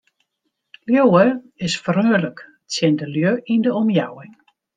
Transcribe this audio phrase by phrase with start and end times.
[0.91, 1.25] Liuwe
[1.67, 2.37] is freonlik
[2.69, 4.35] tsjin de lju yn de omjouwing.